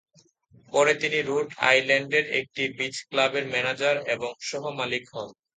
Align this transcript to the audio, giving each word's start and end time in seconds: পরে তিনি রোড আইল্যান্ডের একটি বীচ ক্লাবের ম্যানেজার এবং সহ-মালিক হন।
পরে 0.73 0.93
তিনি 1.01 1.19
রোড 1.21 1.47
আইল্যান্ডের 1.69 2.25
একটি 2.39 2.63
বীচ 2.77 2.95
ক্লাবের 3.09 3.45
ম্যানেজার 3.53 3.95
এবং 4.13 4.29
সহ-মালিক 4.49 5.03
হন। 5.13 5.29